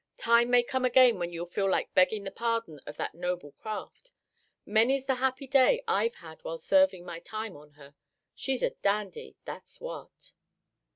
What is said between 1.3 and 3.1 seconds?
you'll feel like begging the pardon of